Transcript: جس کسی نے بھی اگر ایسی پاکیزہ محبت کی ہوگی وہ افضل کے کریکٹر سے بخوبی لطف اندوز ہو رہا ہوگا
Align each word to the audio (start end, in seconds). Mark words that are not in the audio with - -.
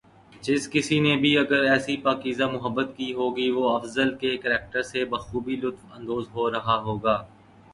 جس 0.43 0.67
کسی 0.69 0.99
نے 0.99 1.15
بھی 1.15 1.37
اگر 1.37 1.63
ایسی 1.63 1.97
پاکیزہ 1.97 2.43
محبت 2.53 2.95
کی 2.97 3.11
ہوگی 3.13 3.49
وہ 3.51 3.69
افضل 3.75 4.15
کے 4.17 4.35
کریکٹر 4.37 4.81
سے 4.83 5.05
بخوبی 5.05 5.55
لطف 5.55 5.93
اندوز 5.97 6.25
ہو 6.33 6.49
رہا 6.51 6.77
ہوگا 6.81 7.17